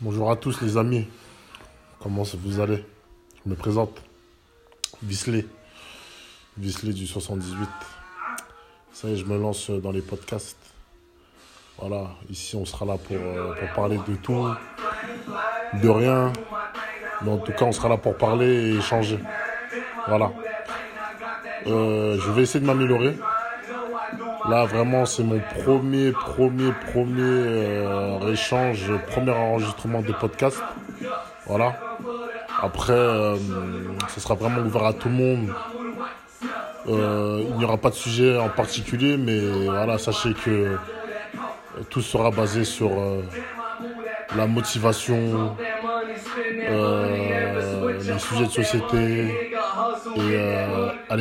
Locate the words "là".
12.86-12.96, 17.88-17.96, 24.46-24.64